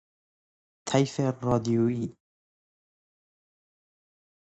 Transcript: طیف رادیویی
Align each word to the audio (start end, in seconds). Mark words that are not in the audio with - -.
طیف 0.87 1.19
رادیویی 1.19 2.17